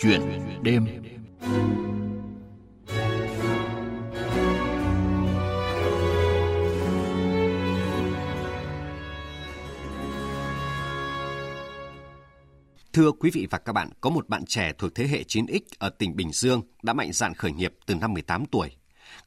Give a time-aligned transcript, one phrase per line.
[0.00, 0.20] Chuyện
[0.62, 0.86] đêm
[12.92, 15.90] Thưa quý vị và các bạn, có một bạn trẻ thuộc thế hệ 9X ở
[15.90, 18.70] tỉnh Bình Dương đã mạnh dạn khởi nghiệp từ năm 18 tuổi.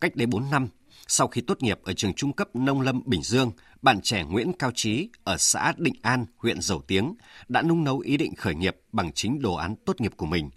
[0.01, 0.67] Cách đây 4 năm,
[1.07, 3.51] sau khi tốt nghiệp ở trường trung cấp Nông Lâm Bình Dương,
[3.81, 7.15] bạn trẻ Nguyễn Cao Trí ở xã Định An, huyện Dầu Tiếng
[7.47, 10.49] đã nung nấu ý định khởi nghiệp bằng chính đồ án tốt nghiệp của mình.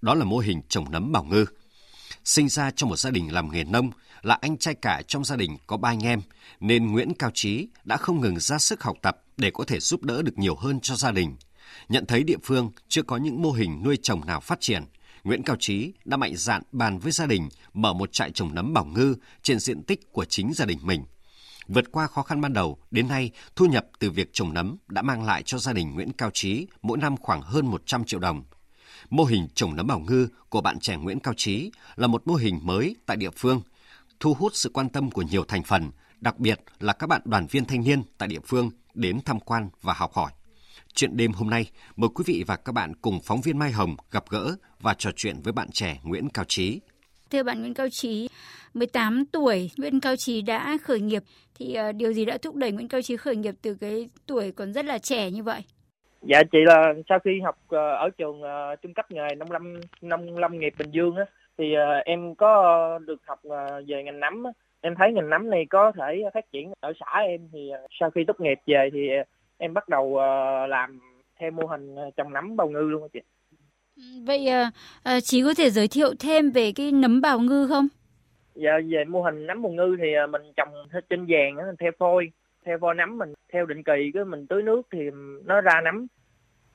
[0.00, 1.44] Đó là mô hình trồng nấm bảo ngư.
[2.24, 3.90] Sinh ra trong một gia đình làm nghề nông,
[4.22, 6.20] là anh trai cả trong gia đình có ba anh em,
[6.60, 10.02] nên Nguyễn Cao Trí đã không ngừng ra sức học tập để có thể giúp
[10.02, 11.36] đỡ được nhiều hơn cho gia đình.
[11.88, 14.84] Nhận thấy địa phương chưa có những mô hình nuôi trồng nào phát triển,
[15.24, 18.72] Nguyễn Cao Trí đã mạnh dạn bàn với gia đình mở một trại trồng nấm
[18.72, 21.04] bảo ngư trên diện tích của chính gia đình mình.
[21.68, 25.02] Vượt qua khó khăn ban đầu, đến nay, thu nhập từ việc trồng nấm đã
[25.02, 28.44] mang lại cho gia đình Nguyễn Cao Trí mỗi năm khoảng hơn 100 triệu đồng.
[29.10, 32.34] Mô hình trồng nấm bảo ngư của bạn trẻ Nguyễn Cao Trí là một mô
[32.34, 33.62] hình mới tại địa phương,
[34.20, 37.46] thu hút sự quan tâm của nhiều thành phần, đặc biệt là các bạn đoàn
[37.50, 40.32] viên thanh niên tại địa phương đến tham quan và học hỏi.
[40.94, 43.96] Chuyện đêm hôm nay, mời quý vị và các bạn cùng phóng viên Mai Hồng
[44.10, 46.80] gặp gỡ và trò chuyện với bạn trẻ Nguyễn Cao Trí.
[47.30, 48.28] Thưa bạn Nguyễn Cao Trí,
[48.74, 51.22] 18 tuổi, Nguyễn Cao Trí đã khởi nghiệp.
[51.54, 54.52] Thì ờ, điều gì đã thúc đẩy Nguyễn Cao Trí khởi nghiệp từ cái tuổi
[54.52, 55.62] còn rất là trẻ như vậy?
[56.22, 59.80] Dạ chị là sau khi học uh, ở trường uh, trung cấp nghề nông lâm
[60.02, 61.24] nông lâm nghiệp Bình Dương á,
[61.58, 63.40] thì uh, em có được học
[63.86, 64.50] về ngành nấm á.
[64.80, 68.24] Em thấy ngành nấm này có thể phát triển ở xã em thì sau khi
[68.24, 69.08] tốt nghiệp về thì
[69.58, 70.18] em bắt đầu
[70.68, 71.00] làm
[71.38, 73.20] theo mô hình trồng nấm bào ngư luôn chị.
[73.96, 74.48] Ừ, vậy
[75.22, 77.88] chị có thể giới thiệu thêm về cái nấm bào ngư không?
[78.54, 80.68] Dạ về mô hình nấm bào ngư thì mình trồng
[81.10, 82.30] trên vàng theo phôi,
[82.64, 84.98] theo phôi nấm mình theo định kỳ cái mình tưới nước thì
[85.44, 86.06] nó ra nấm.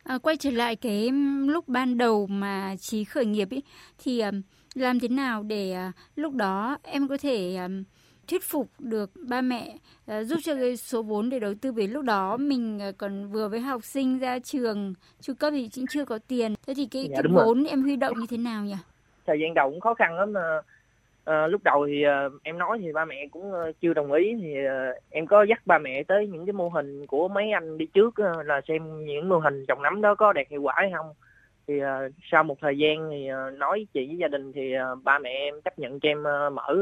[0.03, 1.09] À, quay trở lại cái
[1.47, 3.64] lúc ban đầu mà trí khởi nghiệp ý,
[4.03, 4.23] thì
[4.75, 7.58] làm thế nào để uh, lúc đó em có thể
[8.28, 9.75] thuyết phục được ba mẹ
[10.11, 13.28] uh, giúp cho cái số vốn để đầu tư vì lúc đó mình uh, còn
[13.31, 16.85] vừa với học sinh ra trường trung cấp thì cũng chưa có tiền thế thì
[16.91, 17.69] cái, dạ, cái vốn rồi.
[17.69, 18.75] em huy động như thế nào nhỉ
[19.25, 20.62] thời gian đầu cũng khó khăn lắm mà
[21.30, 24.36] uh, lúc đầu thì uh, em nói thì ba mẹ cũng uh, chưa đồng ý
[24.41, 27.78] thì uh, em có dắt ba mẹ tới những cái mô hình của mấy anh
[27.78, 30.74] đi trước uh, là xem những mô hình trồng nấm đó có đạt hiệu quả
[30.78, 31.14] hay không
[31.68, 35.03] thì uh, sau một thời gian thì uh, nói chị với gia đình thì uh,
[35.03, 36.75] ba mẹ em chấp nhận cho em uh, mở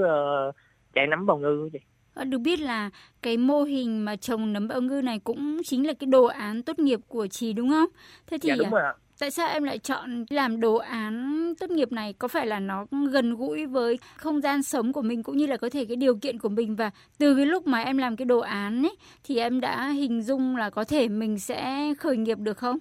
[0.50, 0.56] uh,
[0.94, 1.80] chạy nấm bào ngư chị.
[2.14, 2.90] Ờ, được biết là
[3.22, 6.64] cái mô hình mà trồng nấm bào ngư này cũng chính là cái đồ án
[6.64, 7.90] tốt nghiệp của chị đúng không?
[8.28, 11.70] Thế thì dạ, đúng rồi ạ tại sao em lại chọn làm đồ án tốt
[11.70, 12.14] nghiệp này?
[12.20, 15.58] Có phải là nó gần gũi với không gian sống của mình cũng như là
[15.58, 18.26] có thể cái điều kiện của mình và từ cái lúc mà em làm cái
[18.26, 22.38] đồ án ấy thì em đã hình dung là có thể mình sẽ khởi nghiệp
[22.38, 22.78] được không?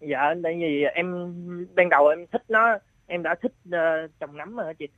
[0.00, 1.34] Dạ, tại vì em
[1.74, 4.88] ban đầu em thích nó, em đã thích uh, trồng nấm rồi chị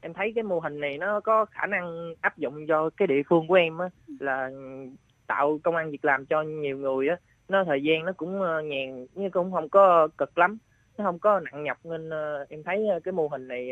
[0.00, 3.22] em thấy cái mô hình này nó có khả năng áp dụng cho cái địa
[3.28, 3.88] phương của em á
[4.20, 4.50] là
[5.26, 7.16] tạo công an việc làm cho nhiều người á
[7.50, 10.58] nó thời gian nó cũng ờ, nhàn nhưng cũng không có cực lắm
[10.98, 13.70] nó không có nặng nhọc nên ờ, em thấy ờ, cái mô hình này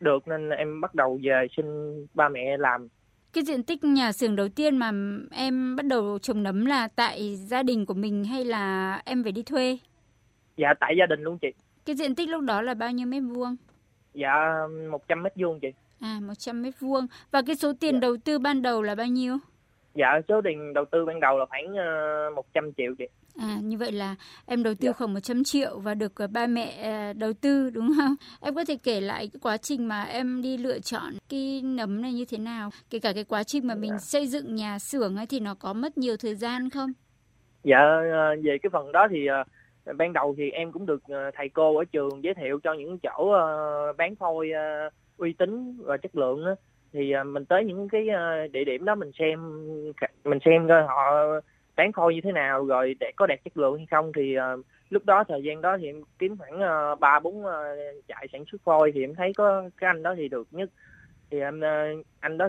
[0.00, 1.66] được nên em bắt đầu về xin
[2.14, 2.88] ba mẹ làm
[3.32, 4.92] cái diện tích nhà xưởng đầu tiên mà
[5.30, 9.32] em bắt đầu trồng nấm là tại gia đình của mình hay là em phải
[9.32, 9.78] đi thuê?
[10.56, 11.48] Dạ tại gia đình luôn chị.
[11.86, 13.56] Cái diện tích lúc đó là bao nhiêu mét vuông?
[14.14, 15.68] Dạ 100 mét vuông chị.
[16.00, 17.06] À 100 mét vuông.
[17.30, 18.00] Và cái số tiền dạ.
[18.00, 19.38] đầu tư ban đầu là bao nhiêu?
[20.00, 23.04] Dạ số tiền đầu tư ban đầu là khoảng uh, ờ, 100 triệu chị.
[23.38, 24.14] À như vậy là
[24.46, 24.92] em đầu tư dạ.
[24.92, 26.68] khoảng 100 triệu và được uh, ba mẹ
[27.10, 28.14] uh, đầu tư đúng không?
[28.40, 32.02] Em có thể kể lại cái quá trình mà em đi lựa chọn cái nấm
[32.02, 32.70] này như thế nào?
[32.90, 33.98] Kể cả cái quá trình mà mình dạ.
[33.98, 36.90] xây dựng nhà xưởng ấy thì nó có mất nhiều thời gian không?
[37.64, 37.78] Dạ
[38.42, 39.28] về cái phần đó thì
[39.96, 42.98] ban đầu thì em cũng được ờ, thầy cô ở trường giới thiệu cho những
[42.98, 46.44] chỗ ờ, bán phôi ờ, uy tín và chất lượng
[46.92, 49.40] thì à, mình tới những cái à, địa điểm đó mình xem
[50.24, 51.12] mình xem coi họ
[51.76, 54.12] bán phôi như thế nào, rồi để có đạt chất lượng hay không.
[54.16, 54.52] Thì à,
[54.90, 56.60] lúc đó, thời gian đó thì em kiếm khoảng
[57.00, 57.44] ba, bốn
[58.08, 60.70] trại sản xuất phôi thì em thấy có cái anh đó thì được nhất.
[61.30, 61.60] Thì em
[62.20, 62.48] anh đó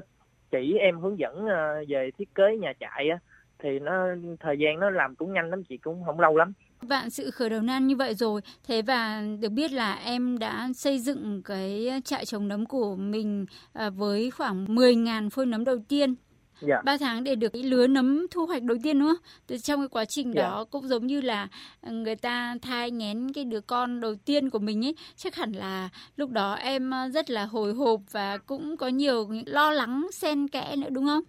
[0.52, 1.48] chỉ em hướng dẫn
[1.88, 3.20] về thiết kế nhà trại á.
[3.60, 4.08] Thì nó,
[4.40, 6.54] thời gian nó làm cũng nhanh lắm, chị cũng không lâu lắm.
[6.82, 10.70] Vạn sự khởi đầu nan như vậy rồi, thế và được biết là em đã
[10.76, 15.78] xây dựng cái trại trồng nấm của mình à, với khoảng 10.000 phôi nấm đầu
[15.88, 16.16] tiên.
[16.62, 16.82] Dạ.
[16.86, 19.26] 3 tháng để được cái lứa nấm thu hoạch đầu tiên đúng không?
[19.48, 20.42] Từ trong cái quá trình dạ.
[20.42, 21.48] đó cũng giống như là
[21.82, 25.90] người ta thai nghén cái đứa con đầu tiên của mình ấy, chắc hẳn là
[26.16, 30.76] lúc đó em rất là hồi hộp và cũng có nhiều lo lắng xen kẽ
[30.78, 31.24] nữa đúng không?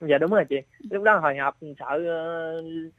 [0.00, 0.56] Dạ đúng rồi chị.
[0.90, 2.92] Lúc đó hồi hộp sợ uh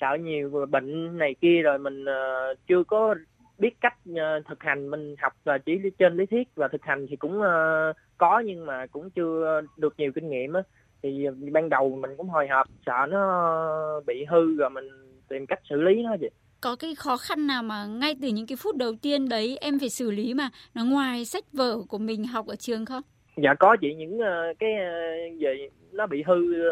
[0.00, 3.14] sợ nhiều bệnh này kia rồi mình uh, chưa có
[3.58, 4.90] biết cách uh, thực hành.
[4.90, 8.66] Mình học và chỉ trên lý thuyết và thực hành thì cũng uh, có nhưng
[8.66, 10.62] mà cũng chưa được nhiều kinh nghiệm á.
[11.02, 14.88] Thì ban đầu mình cũng hồi hộp sợ nó bị hư rồi mình
[15.28, 16.30] tìm cách xử lý nó vậy.
[16.60, 19.78] Có cái khó khăn nào mà ngay từ những cái phút đầu tiên đấy em
[19.78, 23.02] phải xử lý mà nó ngoài sách vở của mình học ở trường không?
[23.36, 24.20] Dạ có chị những
[24.58, 24.70] cái
[25.38, 26.68] gì nó bị hư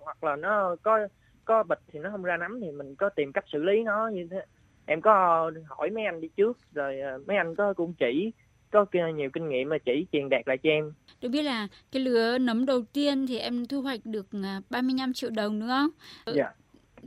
[0.00, 0.98] hoặc là nó có
[1.44, 4.08] có bịch thì nó không ra nắm thì mình có tìm cách xử lý nó
[4.08, 4.44] như thế
[4.86, 8.32] em có hỏi mấy anh đi trước rồi ờ, mấy anh có cũng chỉ
[8.72, 10.92] có nhiều kinh nghiệm mà chỉ truyền đạt lại cho em.
[11.20, 14.26] Được biết là cái lứa nấm đầu tiên thì em thu hoạch được
[14.70, 15.88] 35 à, triệu đồng đúng không?
[16.24, 16.32] Ừ.
[16.36, 16.52] Dạ.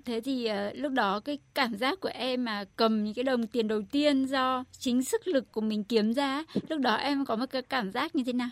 [0.06, 3.48] Thế thì uh, lúc đó cái cảm giác của em mà cầm những cái đồng
[3.48, 7.36] tiền đầu tiên do chính sức lực của mình kiếm ra, lúc đó em có
[7.36, 8.50] một cái cảm giác như thế nào?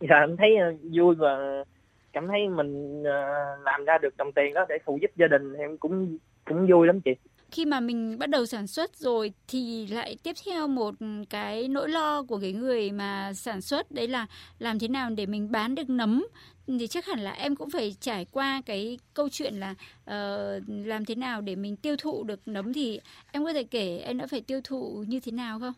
[0.00, 0.50] Dạ em thấy
[0.92, 1.64] vui và
[2.12, 5.52] cảm thấy mình ờ, làm ra được đồng tiền đó để phụ giúp gia đình
[5.54, 7.10] em cũng cũng vui lắm chị
[7.50, 10.94] khi mà mình bắt đầu sản xuất rồi thì lại tiếp theo một
[11.30, 14.26] cái nỗi lo của cái người mà sản xuất đấy là
[14.58, 16.26] làm thế nào để mình bán được nấm
[16.66, 21.04] thì chắc hẳn là em cũng phải trải qua cái câu chuyện là uh, làm
[21.04, 23.00] thế nào để mình tiêu thụ được nấm thì
[23.32, 25.72] em có thể kể em đã phải tiêu thụ như thế nào không?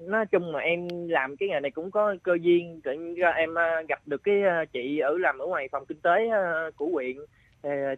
[0.00, 2.80] Nói chung mà em làm cái nghề này cũng có cơ duyên.
[2.84, 6.00] Tự nhiên em à, gặp được cái à, chị ở làm ở ngoài phòng kinh
[6.00, 7.16] tế à, của huyện.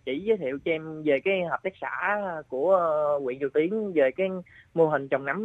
[0.04, 2.78] Chỉ giới thiệu cho em về cái hợp tác xã của
[3.22, 4.28] huyện Dầu Tiến về cái
[4.74, 5.44] mô hình trồng nấm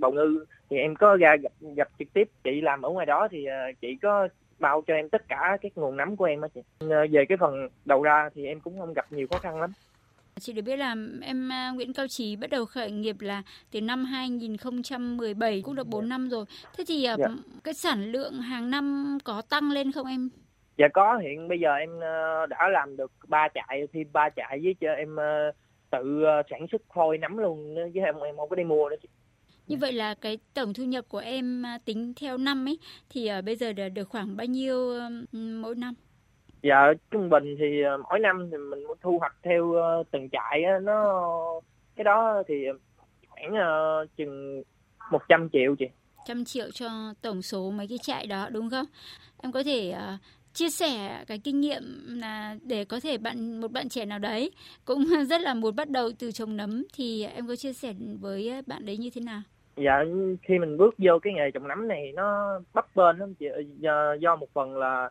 [0.00, 0.44] bào ngư.
[0.70, 3.46] Thì em có ra gặp, gặp trực tiếp chị làm ở ngoài đó thì
[3.80, 6.60] chị có bao cho em tất cả các nguồn nấm của em á chị.
[6.80, 9.70] Ờ, về cái phần đầu ra thì em cũng không gặp nhiều khó khăn lắm.
[10.40, 14.04] Chị được biết là em Nguyễn Cao Trí bắt đầu khởi nghiệp là từ năm
[14.04, 16.44] 2017 cũng được 4 năm rồi.
[16.76, 17.16] Thế thì dạ.
[17.64, 20.28] cái sản lượng hàng năm có tăng lên không em?
[20.78, 24.60] dạ có hiện bây giờ em ờ, đã làm được ba trại thêm ba trại
[24.62, 25.16] với cho em
[25.90, 28.96] tự sản xuất phôi nắm luôn chứ em em không có đi mua nữa
[29.66, 32.78] như vậy là cái tổng thu nhập của em tính theo năm ấy
[33.10, 35.00] thì bây giờ được khoảng bao nhiêu
[35.32, 35.94] mỗi năm?
[36.62, 39.74] Dạ trung bình thì mỗi năm thì mình thu hoạch theo
[40.10, 41.60] từng trại á, nó
[41.96, 42.54] cái đó thì
[43.28, 44.62] khoảng uh, chừng
[45.10, 45.86] 100 triệu chị.
[46.26, 48.86] trăm triệu cho tổng số mấy cái trại đó đúng không?
[49.42, 50.20] Em có thể uh,
[50.52, 51.82] chia sẻ cái kinh nghiệm
[52.20, 54.50] là để có thể bạn một bạn trẻ nào đấy
[54.84, 58.62] cũng rất là muốn bắt đầu từ trồng nấm thì em có chia sẻ với
[58.66, 59.42] bạn đấy như thế nào?
[59.76, 60.04] Dạ
[60.42, 63.46] khi mình bước vô cái nghề trồng nấm này nó bấp bênh lắm chị
[63.78, 65.10] do, do một phần là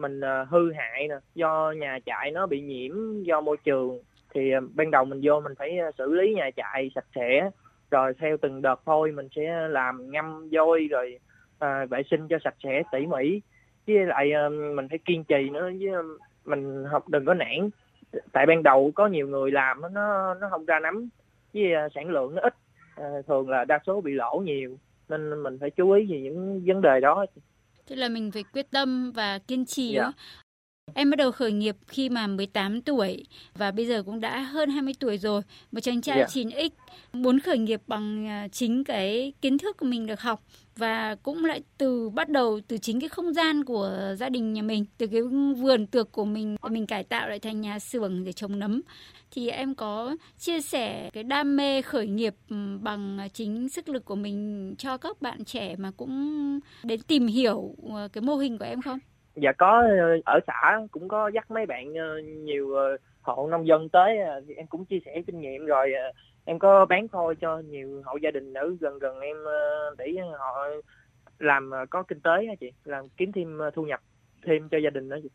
[0.00, 4.00] mình ờ, hư hại nè, do nhà trại nó bị nhiễm do môi trường
[4.34, 7.50] thì ờ, ban đầu mình vô mình phải ờ, xử lý nhà trại sạch sẽ
[7.90, 11.18] rồi theo từng đợt thôi mình sẽ làm ngâm vôi rồi
[11.58, 13.40] à, vệ sinh cho sạch sẽ tỉ mỉ.
[13.86, 14.30] Với lại
[14.74, 15.90] mình phải kiên trì nữa với
[16.44, 17.70] mình học đừng có nản.
[18.32, 21.08] Tại ban đầu có nhiều người làm nó nó không ra nắm
[21.54, 22.54] với sản lượng nó ít
[22.96, 24.76] à, thường là đa số bị lỗ nhiều
[25.08, 27.26] nên mình phải chú ý về những vấn đề đó
[27.90, 30.14] tức là mình phải quyết tâm và kiên trì yeah.
[30.94, 31.00] Dạ.
[31.00, 34.70] Em bắt đầu khởi nghiệp khi mà 18 tuổi và bây giờ cũng đã hơn
[34.70, 35.42] 20 tuổi rồi.
[35.72, 36.30] Một chàng trai yeah.
[36.30, 36.70] 9X
[37.12, 40.42] muốn khởi nghiệp bằng à, chính cái kiến thức của mình được học
[40.76, 44.62] và cũng lại từ bắt đầu từ chính cái không gian của gia đình nhà
[44.62, 45.22] mình, từ cái
[45.56, 48.80] vườn tược của mình mình cải tạo lại thành nhà xưởng để trồng nấm.
[49.30, 52.34] Thì em có chia sẻ cái đam mê khởi nghiệp
[52.80, 57.74] bằng chính sức lực của mình cho các bạn trẻ mà cũng đến tìm hiểu
[57.96, 58.98] à, cái mô hình của em không?
[59.42, 63.66] Dạ có ờ, ở xã cũng có dắt mấy bạn ờ, nhiều ờ, hộ nông
[63.66, 64.18] dân tới
[64.48, 65.92] thì em cũng chia sẻ kinh nghiệm rồi
[66.44, 69.36] em có bán phôi cho nhiều hộ gia đình ở gần gần em
[69.98, 70.66] để họ
[71.38, 74.00] làm có kinh tế á chị, làm kiếm thêm thu nhập
[74.46, 75.28] thêm cho gia đình đó chị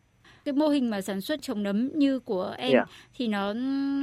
[0.46, 2.88] cái mô hình mà sản xuất trồng nấm như của em yeah.
[2.88, 2.96] Dạ.
[3.18, 3.54] thì nó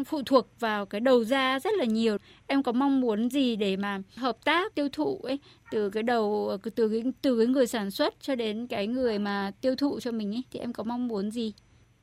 [0.06, 2.16] phụ thuộc vào cái đầu ra rất là nhiều.
[2.46, 5.38] Em có mong muốn gì để mà hợp tác tiêu thụ ấy
[5.70, 9.50] từ cái đầu từ cái từ cái người sản xuất cho đến cái người mà
[9.60, 11.52] tiêu thụ cho mình ấy thì em có mong muốn gì?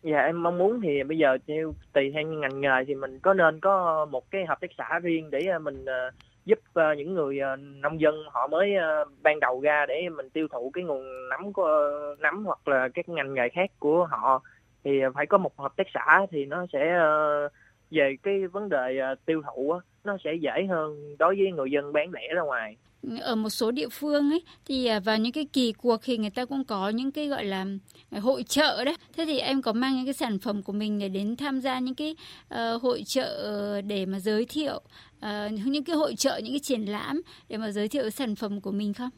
[0.03, 3.33] Dạ em mong muốn thì bây giờ theo tùy theo ngành nghề thì mình có
[3.33, 6.13] nên có một cái hợp tác xã riêng để à, mình uh,
[6.45, 10.29] giúp uh, những người uh, nông dân họ mới uh, ban đầu ra để mình
[10.29, 14.05] tiêu thụ cái nguồn nấm của uh, nấm hoặc là các ngành nghề khác của
[14.05, 14.41] họ.
[14.83, 16.99] Thì phải có một hợp tác xã thì nó sẽ
[17.45, 17.51] uh,
[17.91, 21.71] về cái vấn đề uh, tiêu thụ uh, nó sẽ dễ hơn đối với người
[21.71, 22.77] dân bán lẻ ra ngoài.
[23.21, 26.45] Ở một số địa phương ấy thì vào những cái kỳ cuộc thì người ta
[26.45, 27.65] cũng có những cái gọi là
[28.11, 28.95] hội trợ đấy.
[29.17, 31.79] Thế thì em có mang những cái sản phẩm của mình để đến tham gia
[31.79, 32.15] những cái
[32.53, 34.81] uh, hội trợ để mà giới thiệu
[35.17, 38.61] uh, những cái hội trợ những cái triển lãm để mà giới thiệu sản phẩm
[38.61, 39.09] của mình không?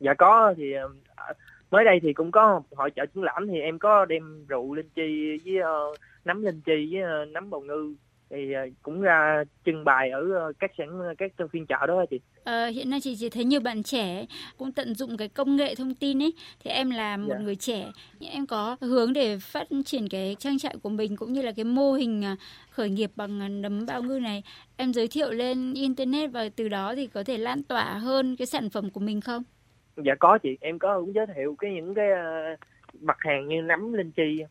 [0.00, 1.36] Dạ có thì uh,
[1.70, 4.88] mới đây thì cũng có hội trợ triển lãm thì em có đem rượu linh
[4.94, 5.54] chi với
[5.90, 7.94] uh, nấm linh chi với uh, nấm bào ngư
[8.30, 12.20] thì ờ, cũng ra trưng bày ở ờ, các sản các phiên chợ đó chị.
[12.44, 15.74] À, hiện nay chị chỉ thấy nhiều bạn trẻ cũng tận dụng cái công nghệ
[15.74, 16.32] thông tin ấy
[16.64, 17.40] thì em là một yeah.
[17.40, 17.44] Dạ.
[17.44, 21.42] người trẻ em có hướng để phát triển cái trang trại của mình cũng như
[21.42, 22.24] là cái mô hình
[22.70, 24.42] khởi nghiệp bằng nấm bao ngư này
[24.76, 28.46] em giới thiệu lên internet và từ đó thì có thể lan tỏa hơn cái
[28.46, 29.42] sản phẩm của mình không?
[29.96, 32.06] Dạ có chị, em có cũng giới thiệu cái những cái
[33.00, 34.42] mặt hàng như nấm linh chi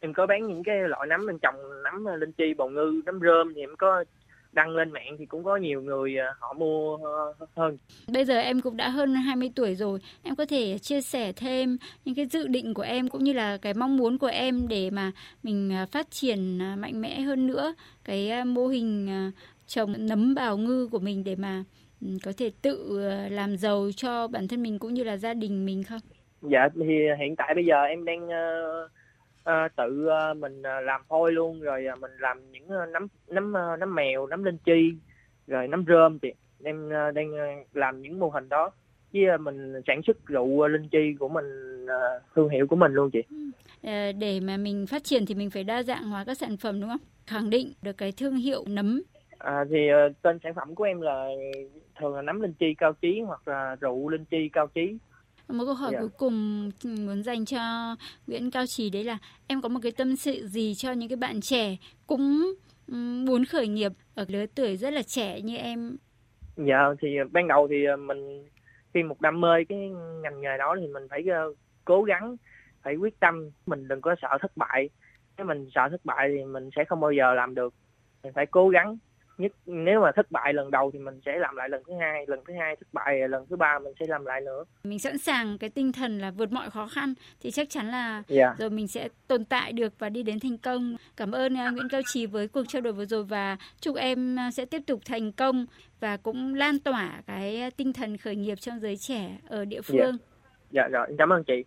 [0.00, 3.00] em có bán những cái loại nấm bên trồng nấm ờ, linh chi bào ngư
[3.06, 4.04] nấm rơm thì em có
[4.52, 7.76] đăng lên mạng thì cũng có nhiều người ờ, họ mua ờ, hơn.
[8.12, 11.76] Bây giờ em cũng đã hơn 20 tuổi rồi, em có thể chia sẻ thêm
[12.04, 14.90] những cái dự định của em cũng như là cái mong muốn của em để
[14.90, 15.12] mà
[15.42, 17.74] mình phát triển mạnh mẽ hơn nữa
[18.04, 19.08] cái mô hình
[19.66, 21.64] trồng nấm bào ngư của mình để mà
[22.00, 23.00] ừ, có thể tự
[23.30, 26.00] làm giàu cho bản thân mình cũng như là gia đình mình không?
[26.42, 28.90] Dạ thì hiện tại bây giờ em đang uh,
[29.50, 33.06] uh, tự uh, mình uh, làm phôi luôn rồi uh, mình làm những uh, nấm
[33.28, 34.92] nấm uh, nấm mèo nấm linh chi
[35.46, 36.32] rồi nấm rơm thì
[36.64, 37.30] em uh, đang
[37.72, 38.70] làm những mô hình đó.
[39.12, 42.76] Với uh, mình sản xuất rượu uh, linh chi của mình uh, thương hiệu của
[42.76, 43.22] mình luôn chị.
[43.82, 44.12] Ừ.
[44.18, 46.90] để mà mình phát triển thì mình phải đa dạng hóa các sản phẩm đúng
[46.90, 47.06] không?
[47.26, 49.02] Khẳng định được cái thương hiệu nấm.
[49.38, 49.76] À, thì
[50.06, 51.28] uh, tên sản phẩm của em là
[52.00, 54.98] thường là nấm linh chi cao trí hoặc là rượu linh chi cao trí
[55.48, 56.02] một câu hỏi yeah.
[56.02, 56.08] Dạ.
[56.08, 56.70] cuối cùng
[57.06, 57.58] muốn dành cho
[58.26, 61.16] Nguyễn Cao Trí đấy là em có một cái tâm sự gì cho những cái
[61.16, 61.76] bạn trẻ
[62.06, 62.54] cũng
[63.26, 65.96] muốn khởi nghiệp ở lứa tuổi rất là trẻ như em?
[66.56, 68.48] Dạ thì ban đầu thì ờ, mình
[68.94, 69.90] khi một đam mê cái
[70.22, 72.36] ngành nghề đó thì mình phải ờ, cố gắng
[72.82, 74.88] phải quyết tâm mình đừng có sợ thất bại
[75.36, 77.74] nếu mình sợ thất bại thì mình sẽ không bao giờ làm được
[78.22, 78.98] mình phải cố gắng
[79.38, 82.24] nhất nếu mà thất bại lần đầu thì mình sẽ làm lại lần thứ hai
[82.26, 85.18] lần thứ hai thất bại lần thứ ba mình sẽ làm lại nữa mình sẵn
[85.18, 88.26] sàng cái tinh thần là vượt mọi khó khăn thì chắc chắn là yeah.
[88.28, 88.54] Dạ.
[88.58, 91.88] rồi mình sẽ tồn tại được và đi đến thành công cảm ơn uh, Nguyễn
[91.88, 95.00] Cao Trí với cuộc trao đổi vừa rồi và chúc em uh, sẽ tiếp tục
[95.04, 95.66] thành công
[96.00, 99.88] và cũng lan tỏa cái tinh thần khởi nghiệp trong giới trẻ ở địa dạ.
[99.88, 100.16] phương
[100.70, 100.92] dạ yeah.
[100.92, 101.64] rồi cảm ơn chị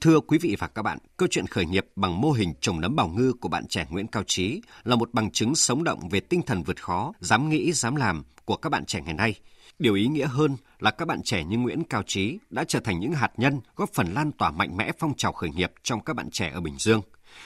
[0.00, 2.96] Thưa quý vị và các bạn, câu chuyện khởi nghiệp bằng mô hình trồng nấm
[2.96, 6.20] bào ngư của bạn trẻ Nguyễn Cao Trí là một bằng chứng sống động về
[6.20, 9.34] tinh thần vượt khó, dám nghĩ, dám làm của các bạn trẻ ngày nay.
[9.78, 13.00] Điều ý nghĩa hơn là các bạn trẻ như Nguyễn Cao Trí đã trở thành
[13.00, 16.16] những hạt nhân góp phần lan tỏa mạnh mẽ phong trào khởi nghiệp trong các
[16.16, 17.02] bạn trẻ ở Bình Dương.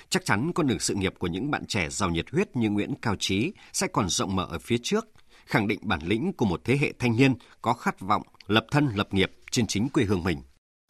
[0.08, 2.94] Chắc chắn con đường sự nghiệp của những bạn trẻ giàu nhiệt huyết như Nguyễn
[3.02, 5.06] Cao Trí sẽ còn rộng mở ở phía trước,
[5.46, 8.88] khẳng định bản lĩnh của một thế hệ thanh niên có khát vọng lập thân
[8.94, 10.38] lập nghiệp trên chính quê hương mình.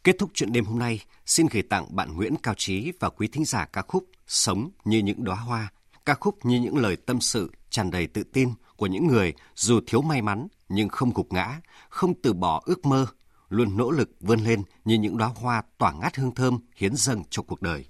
[0.05, 3.27] Kết thúc chuyện đêm hôm nay, xin gửi tặng bạn Nguyễn Cao Trí và quý
[3.27, 5.71] thính giả ca khúc Sống như những đóa hoa,
[6.05, 9.79] ca khúc như những lời tâm sự tràn đầy tự tin của những người dù
[9.87, 13.05] thiếu may mắn nhưng không gục ngã, không từ bỏ ước mơ,
[13.49, 17.23] luôn nỗ lực vươn lên như những đóa hoa tỏa ngát hương thơm hiến dâng
[17.29, 17.85] cho cuộc đời.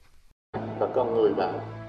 [0.54, 1.85] Và con người bạn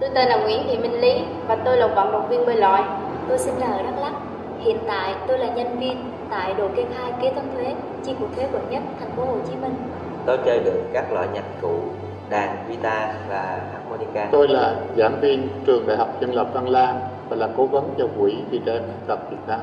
[0.00, 2.78] Tôi tên là Nguyễn Thị Minh Lý và tôi là vận động viên bơi lội.
[3.28, 4.12] Tôi sinh ra ở Đắk Lắk.
[4.58, 7.74] Hiện tại tôi là nhân viên tại đội kê khai kế toán thuế,
[8.04, 9.74] chi cục thuế quận nhất, thành phố Hồ Chí Minh.
[10.26, 11.74] Tôi chơi được các loại nhạc cụ,
[12.30, 14.28] đàn, guitar và harmonica.
[14.32, 17.94] Tôi là giảng viên trường Đại học Dân lập Văn Lang và là cố vấn
[17.98, 19.60] cho quỹ vì trẻ tật Việt Nam.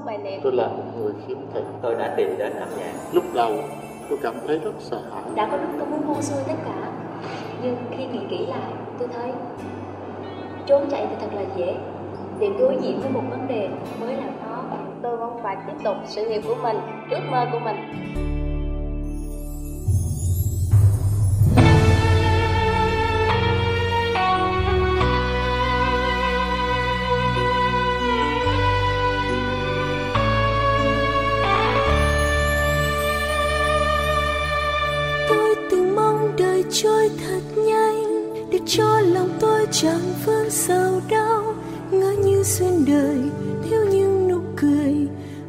[0.00, 0.40] Sốt bài liệt.
[0.42, 1.60] Tôi là một người khiếm thị.
[1.82, 2.92] Tôi đã tìm đến âm nhạc.
[3.12, 3.52] Lúc đầu
[4.08, 5.22] tôi cảm thấy rất sợ hãi.
[5.34, 6.92] Đã có lúc tôi muốn buông xuôi tất cả,
[7.62, 9.32] nhưng khi nghĩ kỹ lại, tôi thấy
[10.66, 11.74] trốn chạy thì thật là dễ,
[12.38, 13.68] để đối diện với một vấn đề
[14.00, 14.62] mới là khó.
[15.02, 16.76] Tôi vẫn phải tiếp tục sự nghiệp của mình,
[17.10, 17.76] ước mơ của mình.
[38.72, 41.54] Cho lòng tôi chẳng vương sầu đau,
[41.90, 43.18] ngỡ như xuyên đời
[43.64, 44.94] thiếu những nụ cười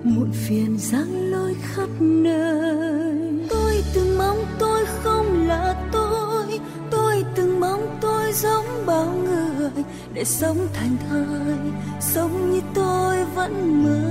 [0.04, 3.48] muộn phiền giăng lối khắp nơi.
[3.50, 6.60] Tôi từng mong tôi không là tôi
[6.92, 11.58] tôi từng mong tôi giống bao người, để sống thành thời,
[12.00, 14.02] sống như tôi vẫn mơ.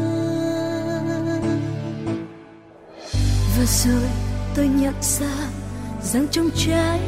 [3.58, 4.10] Và rồi
[4.54, 5.48] tôi nhận ra
[6.02, 7.00] rằng trong trái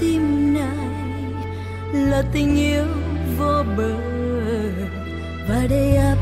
[0.00, 0.79] tim nào
[1.92, 2.84] là tình yêu
[3.38, 3.92] vô bờ
[5.48, 6.18] và đầy ắp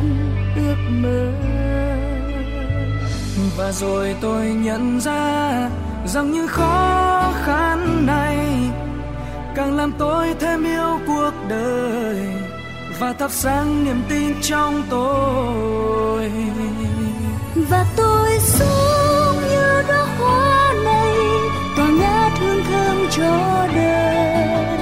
[0.56, 1.32] ước mơ.
[3.56, 5.70] Và rồi tôi nhận ra
[6.06, 8.38] rằng những khó khăn này
[9.56, 12.16] càng làm tôi thêm yêu cuộc đời
[12.98, 16.30] và thắp sáng niềm tin trong tôi.
[17.54, 21.16] Và tôi sống như đóa hoa này
[21.76, 24.77] tỏa ngát hương thơm cho đời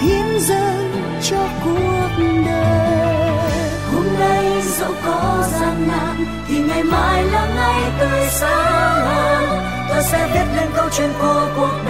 [0.00, 0.92] hiến dâng
[1.22, 2.08] cho cuộc
[2.46, 3.36] đời.
[3.92, 9.46] Hôm nay dẫu có gian nan, thì ngày mai là ngày tươi sáng
[9.88, 11.89] tôi sẽ viết lên câu chuyện của cuộc đời.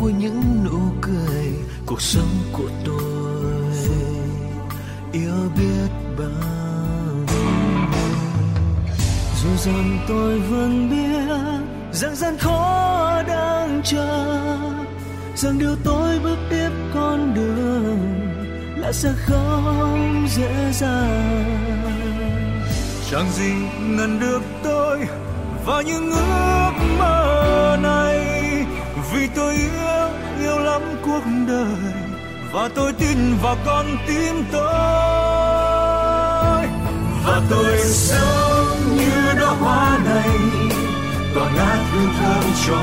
[0.00, 1.46] Của những nụ cười,
[1.86, 3.74] cuộc sống của tôi.
[5.12, 7.26] Yêu biết bao
[9.42, 11.34] dù rằng tôi vẫn biết
[11.92, 14.58] rằng gian khó đang chờ,
[15.36, 17.98] rằng điều tôi bước tiếp con đường
[18.76, 21.80] là sẽ không dễ dàng.
[23.10, 24.98] Chẳng gì ngăn được tôi
[25.66, 28.09] vào những ước mơ này
[29.12, 30.08] vì tôi yêu
[30.40, 31.92] yêu lắm cuộc đời,
[32.52, 34.62] và tôi tin vào con tim tôi.
[37.24, 40.30] Và tôi sống như đóa hoa này
[41.34, 42.80] tỏa ngát hương thơm cho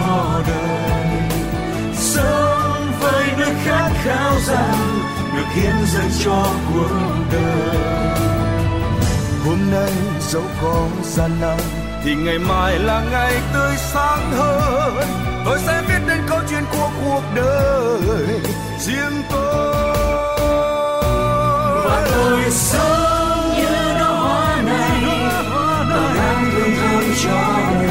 [0.47, 1.21] đời.
[1.95, 4.99] Sống với nơi khát khao rằng
[5.35, 6.89] được hiến dâng cho cuộc
[7.31, 8.17] đời.
[9.45, 9.91] Hôm nay
[10.29, 11.59] dẫu có gian nan
[12.07, 15.07] thì ngày mai là ngày tươi sáng hơn.
[15.45, 18.41] Tôi sẽ viết nên câu chuyện của cuộc đời
[18.79, 19.97] riêng tôi.
[21.85, 25.03] Và tôi sống như đóa hoa này,
[25.49, 27.39] và đang hương thơm cho
[27.79, 27.86] người